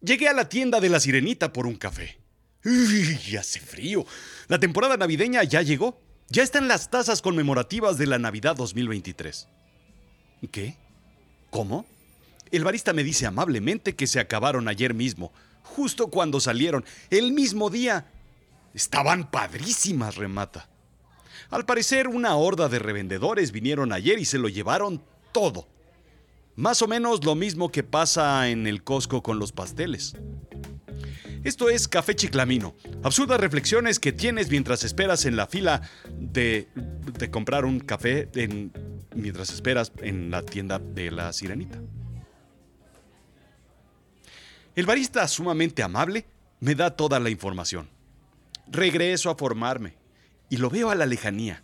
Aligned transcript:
Llegué 0.00 0.28
a 0.28 0.32
la 0.32 0.48
tienda 0.48 0.80
de 0.80 0.88
la 0.88 1.00
sirenita 1.00 1.52
por 1.52 1.66
un 1.66 1.76
café. 1.76 2.18
Uy, 2.64 3.36
hace 3.36 3.60
frío. 3.60 4.06
La 4.46 4.58
temporada 4.58 4.96
navideña 4.96 5.42
ya 5.44 5.62
llegó. 5.62 6.00
Ya 6.28 6.42
están 6.42 6.68
las 6.68 6.90
tazas 6.90 7.22
conmemorativas 7.22 7.96
de 7.98 8.06
la 8.06 8.18
Navidad 8.18 8.54
2023. 8.54 9.48
¿Qué? 10.52 10.76
¿Cómo? 11.50 11.86
El 12.50 12.64
barista 12.64 12.92
me 12.92 13.02
dice 13.02 13.26
amablemente 13.26 13.96
que 13.96 14.06
se 14.06 14.20
acabaron 14.20 14.68
ayer 14.68 14.94
mismo, 14.94 15.32
justo 15.62 16.08
cuando 16.08 16.40
salieron, 16.40 16.84
el 17.10 17.32
mismo 17.32 17.70
día. 17.70 18.12
Estaban 18.74 19.30
padrísimas, 19.30 20.16
remata. 20.16 20.68
Al 21.50 21.64
parecer, 21.64 22.08
una 22.08 22.36
horda 22.36 22.68
de 22.68 22.78
revendedores 22.78 23.50
vinieron 23.50 23.92
ayer 23.92 24.18
y 24.18 24.24
se 24.26 24.38
lo 24.38 24.48
llevaron 24.48 25.02
todo. 25.32 25.66
Más 26.58 26.82
o 26.82 26.88
menos 26.88 27.24
lo 27.24 27.36
mismo 27.36 27.70
que 27.70 27.84
pasa 27.84 28.48
en 28.48 28.66
el 28.66 28.82
Costco 28.82 29.22
con 29.22 29.38
los 29.38 29.52
pasteles. 29.52 30.16
Esto 31.44 31.70
es 31.70 31.86
Café 31.86 32.16
Chiclamino. 32.16 32.74
Absurdas 33.04 33.38
reflexiones 33.38 34.00
que 34.00 34.10
tienes 34.10 34.50
mientras 34.50 34.82
esperas 34.82 35.24
en 35.24 35.36
la 35.36 35.46
fila 35.46 35.82
de, 36.10 36.66
de 37.16 37.30
comprar 37.30 37.64
un 37.64 37.78
café 37.78 38.28
en, 38.34 38.72
mientras 39.14 39.50
esperas 39.50 39.92
en 39.98 40.32
la 40.32 40.42
tienda 40.42 40.80
de 40.80 41.12
la 41.12 41.32
sirenita. 41.32 41.78
El 44.74 44.84
barista 44.84 45.28
sumamente 45.28 45.84
amable 45.84 46.26
me 46.58 46.74
da 46.74 46.96
toda 46.96 47.20
la 47.20 47.30
información. 47.30 47.88
Regreso 48.66 49.30
a 49.30 49.36
formarme 49.36 49.94
y 50.50 50.56
lo 50.56 50.70
veo 50.70 50.90
a 50.90 50.96
la 50.96 51.06
lejanía. 51.06 51.62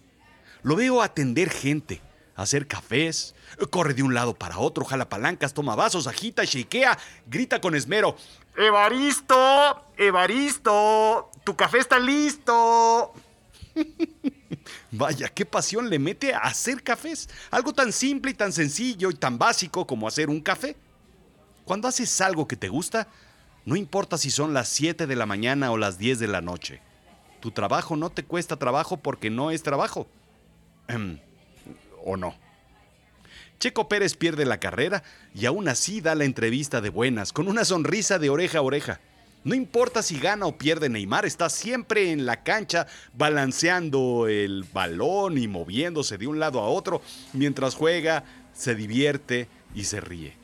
Lo 0.62 0.77
veo 0.77 1.02
atender 1.02 1.50
gente, 1.50 2.00
hacer 2.34 2.66
cafés, 2.66 3.34
corre 3.70 3.95
de 3.95 4.02
un 4.02 4.15
lado 4.15 4.34
para 4.34 4.59
otro, 4.59 4.84
jala 4.84 5.09
palancas, 5.09 5.55
toma 5.55 5.75
vasos, 5.75 6.06
agita, 6.06 6.45
shakea, 6.45 6.98
grita 7.27 7.61
con 7.61 7.75
esmero. 7.75 8.16
¡Evaristo! 8.56 9.84
¡Evaristo! 9.97 11.31
¡Tu 11.45 11.56
café 11.56 11.78
está 11.78 11.98
listo! 11.98 13.12
Vaya, 14.91 15.28
qué 15.28 15.45
pasión 15.45 15.91
le 15.91 15.98
mete 15.98 16.34
a 16.34 16.39
hacer 16.39 16.83
cafés. 16.83 17.28
Algo 17.50 17.73
tan 17.73 17.92
simple 17.92 18.31
y 18.31 18.34
tan 18.34 18.53
sencillo 18.53 19.11
y 19.11 19.14
tan 19.14 19.39
básico 19.39 19.86
como 19.86 20.06
hacer 20.06 20.28
un 20.28 20.41
café. 20.41 20.77
Cuando 21.64 21.89
haces 21.89 22.20
algo 22.20 22.47
que 22.47 22.56
te 22.56 22.69
gusta, 22.69 23.08
no 23.64 23.77
importa 23.77 24.19
si 24.19 24.30
son 24.30 24.55
las 24.55 24.69
7 24.69 25.06
de 25.06 25.17
la 25.17 25.27
mañana 25.27 25.73
o 25.73 25.77
las 25.77 25.98
10 25.98 26.19
de 26.19 26.28
la 26.28 26.41
noche. 26.41 26.80
Tu 27.41 27.51
trabajo 27.51 27.97
no 27.97 28.11
te 28.11 28.25
cuesta 28.25 28.56
trabajo 28.56 28.98
porque 28.98 29.30
no 29.30 29.51
es 29.51 29.62
trabajo. 29.62 30.06
¿O 32.05 32.16
no? 32.16 32.34
Checo 33.58 33.88
Pérez 33.88 34.14
pierde 34.14 34.44
la 34.44 34.60
carrera 34.60 35.02
y 35.34 35.47
aún 35.47 35.69
así 35.69 36.00
da 36.00 36.14
la 36.14 36.24
entrevista 36.24 36.80
de 36.80 36.91
buenas, 36.91 37.33
con 37.33 37.48
una 37.48 37.64
sonrisa 37.64 38.19
de 38.19 38.28
oreja 38.28 38.58
a 38.58 38.62
oreja. 38.62 39.00
No 39.42 39.55
importa 39.55 40.02
si 40.02 40.19
gana 40.19 40.46
o 40.46 40.58
pierde 40.58 40.88
Neymar, 40.88 41.24
está 41.24 41.48
siempre 41.48 42.11
en 42.11 42.27
la 42.27 42.42
cancha 42.42 42.86
balanceando 43.14 44.27
el 44.28 44.64
balón 44.72 45.38
y 45.38 45.48
moviéndose 45.48 46.19
de 46.19 46.27
un 46.27 46.38
lado 46.38 46.61
a 46.61 46.69
otro 46.69 47.02
mientras 47.33 47.74
juega, 47.74 48.24
se 48.55 48.74
divierte 48.74 49.48
y 49.74 49.84
se 49.84 50.00
ríe. 50.00 50.34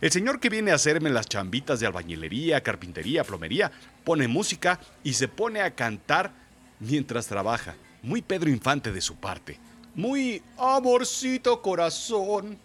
El 0.00 0.10
señor 0.10 0.40
que 0.40 0.50
viene 0.50 0.70
a 0.70 0.74
hacerme 0.74 1.10
las 1.10 1.26
chambitas 1.26 1.80
de 1.80 1.86
albañilería, 1.86 2.62
carpintería, 2.62 3.24
plomería, 3.24 3.72
pone 4.04 4.28
música 4.28 4.80
y 5.02 5.14
se 5.14 5.28
pone 5.28 5.60
a 5.60 5.74
cantar 5.74 6.32
mientras 6.80 7.26
trabaja. 7.26 7.74
Muy 8.02 8.20
Pedro 8.20 8.50
Infante 8.50 8.92
de 8.92 9.00
su 9.00 9.16
parte. 9.16 9.58
Muy 9.94 10.42
amorcito 10.58 11.62
corazón. 11.62 12.58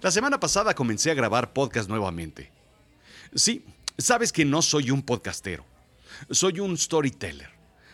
La 0.00 0.10
semana 0.12 0.38
pasada 0.38 0.74
comencé 0.74 1.10
a 1.10 1.14
grabar 1.14 1.52
podcast 1.52 1.88
nuevamente. 1.88 2.52
Sí, 3.34 3.64
sabes 3.98 4.30
que 4.30 4.44
no 4.44 4.62
soy 4.62 4.92
un 4.92 5.02
podcastero. 5.02 5.64
Soy 6.30 6.60
un 6.60 6.78
storyteller. 6.78 7.50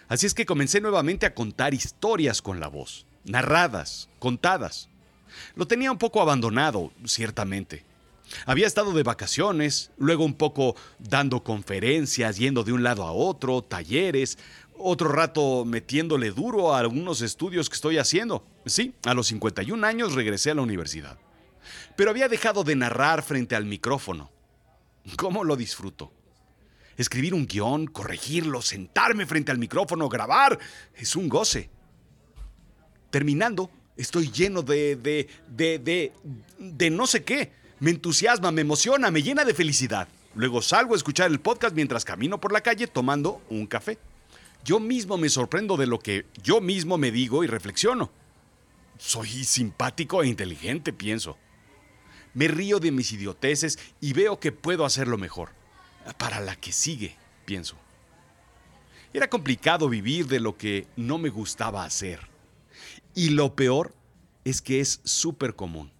Así 0.08 0.26
es 0.26 0.34
que 0.34 0.44
comencé 0.44 0.80
nuevamente 0.80 1.24
a 1.24 1.34
contar 1.34 1.72
historias 1.72 2.42
con 2.42 2.60
la 2.60 2.68
voz, 2.68 3.06
narradas, 3.24 4.10
contadas. 4.18 4.90
Lo 5.54 5.66
tenía 5.66 5.90
un 5.90 5.98
poco 5.98 6.20
abandonado, 6.20 6.92
ciertamente. 7.06 7.84
Había 8.46 8.66
estado 8.66 8.92
de 8.92 9.02
vacaciones, 9.02 9.90
luego 9.96 10.24
un 10.24 10.34
poco 10.34 10.76
dando 10.98 11.42
conferencias, 11.42 12.36
yendo 12.36 12.62
de 12.62 12.72
un 12.72 12.82
lado 12.82 13.04
a 13.04 13.12
otro, 13.12 13.62
talleres, 13.62 14.38
otro 14.82 15.08
rato 15.08 15.64
metiéndole 15.64 16.30
duro 16.30 16.74
a 16.74 16.78
algunos 16.78 17.20
estudios 17.20 17.68
que 17.68 17.74
estoy 17.74 17.98
haciendo. 17.98 18.44
Sí, 18.66 18.94
a 19.04 19.14
los 19.14 19.28
51 19.28 19.86
años 19.86 20.14
regresé 20.14 20.50
a 20.50 20.54
la 20.54 20.62
universidad. 20.62 21.18
Pero 21.96 22.10
había 22.10 22.28
dejado 22.28 22.64
de 22.64 22.76
narrar 22.76 23.22
frente 23.22 23.56
al 23.56 23.64
micrófono. 23.64 24.30
¿Cómo 25.16 25.44
lo 25.44 25.56
disfruto? 25.56 26.12
Escribir 26.96 27.34
un 27.34 27.46
guion, 27.46 27.86
corregirlo, 27.86 28.60
sentarme 28.62 29.26
frente 29.26 29.50
al 29.50 29.58
micrófono, 29.58 30.08
grabar, 30.08 30.58
es 30.94 31.16
un 31.16 31.28
goce. 31.28 31.70
Terminando, 33.10 33.70
estoy 33.96 34.30
lleno 34.30 34.62
de, 34.62 34.96
de, 34.96 35.28
de, 35.48 35.78
de, 35.78 36.12
de 36.58 36.90
no 36.90 37.06
sé 37.06 37.24
qué. 37.24 37.52
Me 37.78 37.90
entusiasma, 37.90 38.52
me 38.52 38.60
emociona, 38.60 39.10
me 39.10 39.22
llena 39.22 39.44
de 39.44 39.54
felicidad. 39.54 40.08
Luego 40.34 40.62
salgo 40.62 40.94
a 40.94 40.96
escuchar 40.96 41.30
el 41.30 41.40
podcast 41.40 41.74
mientras 41.74 42.04
camino 42.04 42.40
por 42.40 42.52
la 42.52 42.60
calle 42.60 42.86
tomando 42.86 43.42
un 43.48 43.66
café. 43.66 43.98
Yo 44.64 44.78
mismo 44.78 45.16
me 45.16 45.28
sorprendo 45.28 45.76
de 45.76 45.86
lo 45.86 45.98
que 45.98 46.26
yo 46.42 46.60
mismo 46.60 46.98
me 46.98 47.10
digo 47.10 47.44
y 47.44 47.46
reflexiono. 47.46 48.10
Soy 48.98 49.44
simpático 49.44 50.22
e 50.22 50.28
inteligente, 50.28 50.92
pienso. 50.92 51.38
Me 52.34 52.48
río 52.48 52.78
de 52.78 52.92
mis 52.92 53.12
idioteces 53.12 53.78
y 54.00 54.12
veo 54.12 54.38
que 54.38 54.52
puedo 54.52 54.84
hacerlo 54.84 55.16
mejor. 55.16 55.50
Para 56.18 56.40
la 56.40 56.56
que 56.56 56.72
sigue, 56.72 57.16
pienso. 57.44 57.76
Era 59.12 59.28
complicado 59.28 59.88
vivir 59.88 60.26
de 60.26 60.38
lo 60.38 60.56
que 60.56 60.86
no 60.96 61.18
me 61.18 61.30
gustaba 61.30 61.84
hacer. 61.84 62.20
Y 63.14 63.30
lo 63.30 63.56
peor 63.56 63.94
es 64.44 64.62
que 64.62 64.80
es 64.80 65.00
súper 65.04 65.56
común. 65.56 65.90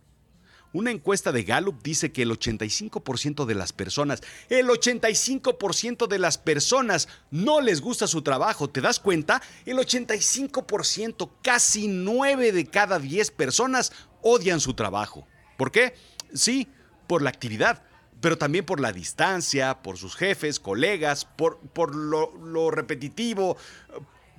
Una 0.72 0.92
encuesta 0.92 1.32
de 1.32 1.42
Gallup 1.42 1.82
dice 1.82 2.12
que 2.12 2.22
el 2.22 2.30
85% 2.30 3.44
de 3.44 3.54
las 3.56 3.72
personas, 3.72 4.22
el 4.48 4.68
85% 4.68 6.06
de 6.06 6.18
las 6.18 6.38
personas 6.38 7.08
no 7.32 7.60
les 7.60 7.80
gusta 7.80 8.06
su 8.06 8.22
trabajo. 8.22 8.70
¿Te 8.70 8.80
das 8.80 9.00
cuenta? 9.00 9.42
El 9.66 9.78
85%, 9.78 11.30
casi 11.42 11.88
9 11.88 12.52
de 12.52 12.66
cada 12.66 13.00
10 13.00 13.32
personas 13.32 13.92
odian 14.22 14.60
su 14.60 14.74
trabajo. 14.74 15.26
¿Por 15.56 15.72
qué? 15.72 15.94
Sí, 16.32 16.68
por 17.08 17.22
la 17.22 17.30
actividad, 17.30 17.82
pero 18.20 18.38
también 18.38 18.64
por 18.64 18.78
la 18.78 18.92
distancia, 18.92 19.82
por 19.82 19.98
sus 19.98 20.14
jefes, 20.14 20.60
colegas, 20.60 21.24
por, 21.24 21.58
por 21.58 21.96
lo, 21.96 22.32
lo 22.36 22.70
repetitivo, 22.70 23.56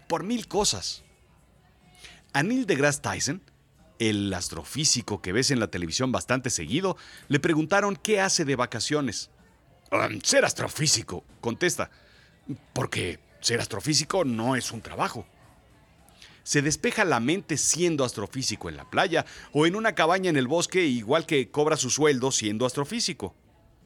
por 0.08 0.24
mil 0.24 0.48
cosas. 0.48 1.03
A 2.31 2.42
Neil 2.44 2.66
deGrasse 2.66 3.02
Tyson 3.02 3.42
el 4.01 4.34
astrofísico 4.34 5.22
que 5.22 5.31
ves 5.31 5.51
en 5.51 5.59
la 5.59 5.69
televisión 5.69 6.12
bastante 6.12 6.50
seguido, 6.50 6.97
le 7.28 7.39
preguntaron 7.39 7.95
qué 7.95 8.19
hace 8.19 8.45
de 8.45 8.56
vacaciones. 8.56 9.29
Ser 10.23 10.44
astrofísico, 10.44 11.23
contesta, 11.39 11.91
porque 12.73 13.19
ser 13.41 13.62
astrofísico 13.62 14.25
no 14.25 14.56
es 14.56 14.72
un 14.72 14.81
trabajo. 14.81 15.28
Se 16.41 16.63
despeja 16.63 17.06
la 17.06 17.19
mente 17.19 17.57
siendo 17.57 18.03
astrofísico 18.03 18.69
en 18.69 18.78
la 18.78 18.89
playa 18.89 19.28
o 19.53 19.67
en 19.67 19.75
una 19.75 19.94
cabaña 19.94 20.31
en 20.31 20.38
el 20.38 20.47
bosque, 20.47 20.83
igual 20.83 21.28
que 21.28 21.51
cobra 21.51 21.78
su 21.78 21.91
sueldo 21.91 22.31
siendo 22.31 22.66
astrofísico. 22.66 23.35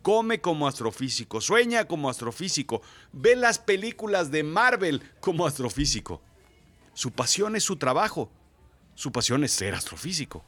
Come 0.01 0.39
como 0.39 0.69
astrofísico, 0.69 1.41
sueña 1.41 1.89
como 1.89 2.09
astrofísico, 2.09 2.81
ve 3.11 3.35
las 3.35 3.59
películas 3.59 4.31
de 4.31 4.43
Marvel 4.43 5.01
como 5.19 5.45
astrofísico. 5.45 6.21
Su 6.93 7.11
pasión 7.11 7.57
es 7.57 7.65
su 7.65 7.75
trabajo 7.75 8.31
su 8.95 9.11
pasión 9.11 9.43
es 9.43 9.51
ser 9.51 9.75
astrofísico. 9.75 10.43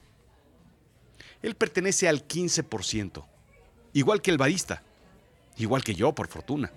Él 1.42 1.56
pertenece 1.56 2.08
al 2.08 2.28
15%, 2.28 3.24
igual 3.94 4.22
que 4.22 4.32
el 4.32 4.38
barista, 4.38 4.82
igual 5.58 5.84
que 5.84 5.94
yo, 5.94 6.14
por 6.14 6.28
fortuna. 6.28 6.72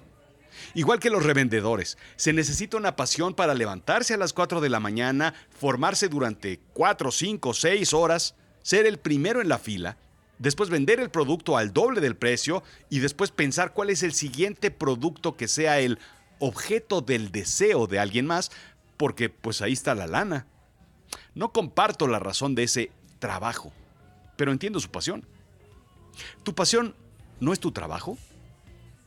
Igual 0.74 1.00
que 1.00 1.10
los 1.10 1.24
revendedores, 1.24 1.96
se 2.16 2.32
necesita 2.32 2.76
una 2.76 2.96
pasión 2.96 3.34
para 3.34 3.54
levantarse 3.54 4.14
a 4.14 4.18
las 4.18 4.32
4 4.32 4.60
de 4.60 4.68
la 4.68 4.80
mañana, 4.80 5.34
formarse 5.50 6.08
durante 6.08 6.60
4, 6.74 7.10
5, 7.10 7.54
6 7.54 7.94
horas, 7.94 8.34
ser 8.62 8.86
el 8.86 8.98
primero 8.98 9.40
en 9.40 9.48
la 9.48 9.58
fila, 9.58 9.96
después 10.38 10.70
vender 10.70 11.00
el 11.00 11.10
producto 11.10 11.56
al 11.56 11.72
doble 11.72 12.00
del 12.00 12.16
precio 12.16 12.62
y 12.88 12.98
después 12.98 13.30
pensar 13.30 13.72
cuál 13.72 13.90
es 13.90 14.02
el 14.02 14.12
siguiente 14.12 14.70
producto 14.70 15.36
que 15.36 15.48
sea 15.48 15.80
el 15.80 15.98
objeto 16.38 17.00
del 17.00 17.30
deseo 17.30 17.86
de 17.86 17.98
alguien 17.98 18.26
más, 18.26 18.50
porque 18.96 19.28
pues 19.28 19.62
ahí 19.62 19.72
está 19.72 19.94
la 19.94 20.06
lana. 20.06 20.46
No 21.34 21.52
comparto 21.52 22.06
la 22.06 22.18
razón 22.18 22.54
de 22.54 22.64
ese 22.64 22.90
trabajo, 23.18 23.72
pero 24.36 24.52
entiendo 24.52 24.80
su 24.80 24.90
pasión. 24.90 25.26
¿Tu 26.42 26.54
pasión 26.54 26.94
no 27.40 27.52
es 27.52 27.60
tu 27.60 27.72
trabajo? 27.72 28.18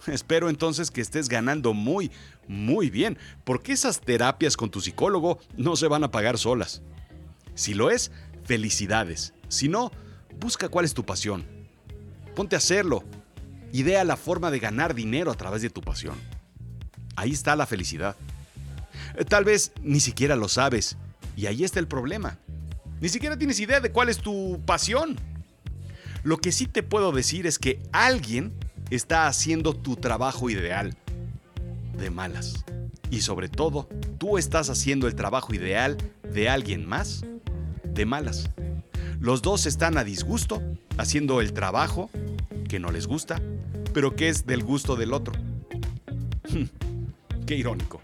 Espero 0.07 0.49
entonces 0.49 0.91
que 0.91 1.01
estés 1.01 1.29
ganando 1.29 1.73
muy, 1.73 2.11
muy 2.47 2.89
bien, 2.89 3.17
porque 3.43 3.71
esas 3.71 4.01
terapias 4.01 4.57
con 4.57 4.69
tu 4.69 4.81
psicólogo 4.81 5.39
no 5.55 5.75
se 5.75 5.87
van 5.87 6.03
a 6.03 6.11
pagar 6.11 6.37
solas. 6.37 6.81
Si 7.55 7.73
lo 7.73 7.89
es, 7.89 8.11
felicidades. 8.43 9.33
Si 9.47 9.69
no, 9.69 9.91
busca 10.39 10.69
cuál 10.69 10.85
es 10.85 10.93
tu 10.93 11.05
pasión. 11.05 11.45
Ponte 12.35 12.55
a 12.55 12.57
hacerlo. 12.57 13.03
Idea 13.71 14.03
la 14.03 14.17
forma 14.17 14.51
de 14.51 14.59
ganar 14.59 14.93
dinero 14.93 15.31
a 15.31 15.35
través 15.35 15.61
de 15.61 15.69
tu 15.69 15.81
pasión. 15.81 16.15
Ahí 17.15 17.31
está 17.31 17.55
la 17.55 17.65
felicidad. 17.65 18.15
Eh, 19.15 19.25
tal 19.25 19.43
vez 19.43 19.71
ni 19.81 19.99
siquiera 19.99 20.35
lo 20.35 20.49
sabes. 20.49 20.97
Y 21.35 21.45
ahí 21.47 21.63
está 21.63 21.79
el 21.79 21.87
problema. 21.87 22.37
Ni 23.01 23.09
siquiera 23.09 23.37
tienes 23.37 23.59
idea 23.59 23.79
de 23.79 23.91
cuál 23.91 24.09
es 24.09 24.19
tu 24.19 24.61
pasión. 24.65 25.17
Lo 26.23 26.37
que 26.37 26.51
sí 26.51 26.67
te 26.67 26.83
puedo 26.83 27.11
decir 27.11 27.47
es 27.47 27.59
que 27.59 27.81
alguien 27.91 28.53
está 28.89 29.27
haciendo 29.27 29.73
tu 29.75 29.95
trabajo 29.95 30.49
ideal 30.49 30.95
de 31.97 32.09
malas. 32.09 32.63
Y 33.09 33.21
sobre 33.21 33.49
todo, 33.49 33.89
tú 34.17 34.37
estás 34.37 34.69
haciendo 34.69 35.07
el 35.07 35.15
trabajo 35.15 35.53
ideal 35.53 35.97
de 36.31 36.49
alguien 36.49 36.87
más 36.87 37.25
de 37.83 38.05
malas. 38.05 38.49
Los 39.19 39.41
dos 39.41 39.65
están 39.65 39.97
a 39.97 40.03
disgusto, 40.03 40.61
haciendo 40.97 41.41
el 41.41 41.53
trabajo 41.53 42.09
que 42.67 42.79
no 42.79 42.91
les 42.91 43.07
gusta, 43.07 43.41
pero 43.93 44.15
que 44.15 44.29
es 44.29 44.45
del 44.45 44.63
gusto 44.63 44.95
del 44.95 45.13
otro. 45.13 45.33
Qué 47.45 47.55
irónico. 47.55 48.01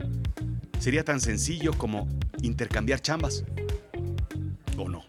Sería 0.80 1.04
tan 1.04 1.20
sencillo 1.22 1.74
como 1.74 2.08
intercambiar 2.42 3.02
chambas. 3.02 3.44
¿O 4.78 4.88
no? 4.88 5.04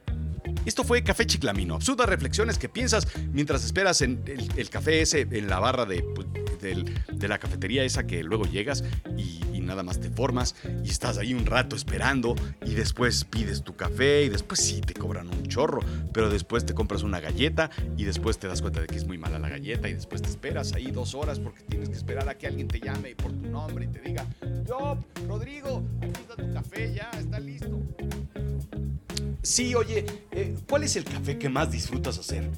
Esto 0.67 0.85
fue 0.85 1.03
Café 1.03 1.27
Chiclamino. 1.27 1.75
Absurdas 1.75 2.09
reflexiones 2.09 2.59
que 2.59 2.69
piensas 2.69 3.06
mientras 3.32 3.65
esperas 3.65 4.03
en 4.03 4.23
el, 4.56 4.71
café 4.71 5.00
ese 5.00 5.23
en 5.23 5.49
la 5.49 5.59
barra 5.59 5.87
de, 5.87 6.03
pues, 6.03 6.27
de 6.61 7.29
la 7.29 7.38
cafetería 7.38 7.85
esa 7.85 8.06
que 8.06 8.23
luego 8.23 8.44
llegas 8.44 8.85
nada 9.61 9.83
más 9.83 10.01
te 10.01 10.11
formas 10.11 10.55
y 10.85 10.91
estás 10.91 11.19
ahí 11.19 11.35
un 11.35 11.47
rato 11.47 11.77
esperando 11.77 12.35
y 12.65 12.75
después 12.75 13.25
pides 13.25 13.62
tu 13.62 13.77
café 13.77 14.25
y 14.25 14.29
después 14.29 14.61
sí 14.61 14.81
te 14.81 14.95
cobran 14.95 15.29
un 15.29 15.47
chorro, 15.47 15.81
pero 16.12 16.29
después 16.31 16.65
te 16.67 16.75
compras 16.75 17.03
una 17.03 17.21
galleta 17.21 17.71
y 17.97 18.05
después 18.05 18.39
te 18.39 18.49
das 18.49 18.61
cuenta 18.61 18.81
de 18.81 18.87
que 18.87 18.97
es 18.97 19.07
muy 19.07 19.19
mala 19.19 19.39
la 19.39 19.49
galleta 19.49 19.89
y 19.89 19.95
después 19.95 20.23
te 20.23 20.29
esperas 20.29 20.73
ahí 20.73 20.91
dos 20.91 21.15
horas 21.15 21.39
porque 21.39 21.62
tienes 21.65 21.89
que 21.89 21.97
esperar 21.97 22.29
a 22.29 22.37
que 22.37 22.47
alguien 22.47 22.69
te 22.69 22.81
llame 22.81 23.15
por 23.15 23.33
tu 23.33 23.47
nombre 23.47 23.85
y 23.85 23.89
te 23.89 24.01
diga, 24.01 24.27
yo, 24.67 24.99
Rodrigo, 25.27 25.83
aquí 26.01 26.21
tu 26.37 26.53
café, 26.53 26.95
ya 26.95 27.11
está 27.19 27.39
listo. 27.41 27.81
Sí, 29.43 29.75
oye, 29.75 30.05
eh, 30.33 30.57
¿cuál 30.69 30.85
es 30.85 30.97
el 30.97 31.05
café 31.05 31.39
que 31.39 31.49
más 31.49 31.71
disfrutas 31.71 32.19
hacer? 32.19 32.49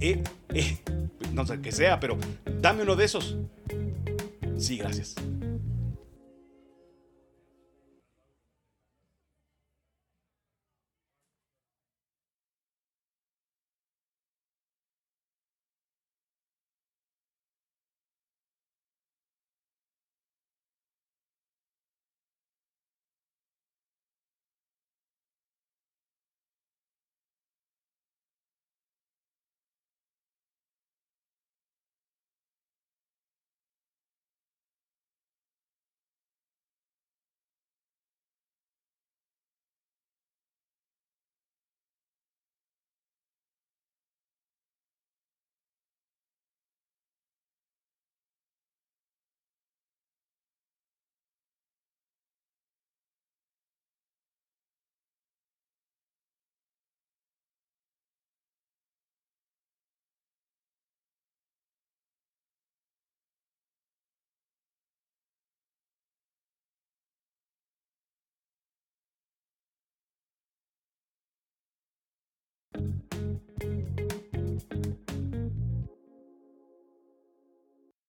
Eh, 0.00 0.22
eh, 0.50 0.78
no 1.32 1.46
sé 1.46 1.60
qué 1.60 1.72
sea, 1.72 1.98
pero 2.00 2.18
dame 2.60 2.82
uno 2.82 2.96
de 2.96 3.04
esos. 3.04 3.36
Sí, 4.58 4.76
gracias. 4.76 5.14